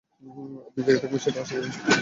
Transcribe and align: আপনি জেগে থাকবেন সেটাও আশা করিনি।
আপনি 0.67 0.81
জেগে 0.85 0.99
থাকবেন 1.01 1.19
সেটাও 1.23 1.43
আশা 1.43 1.55
করিনি। 1.55 1.77